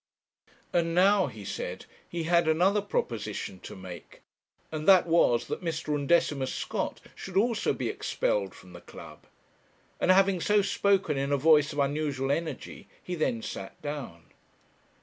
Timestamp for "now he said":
0.95-1.85